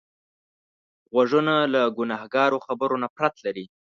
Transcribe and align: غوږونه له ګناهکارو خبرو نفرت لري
غوږونه 1.11 1.53
له 1.73 1.81
ګناهکارو 1.97 2.63
خبرو 2.65 2.95
نفرت 3.03 3.35
لري 3.45 3.65